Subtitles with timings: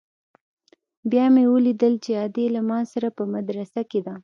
[1.11, 4.13] بيا مې وليدل چې ادې له ما سره په مدرسه کښې ده.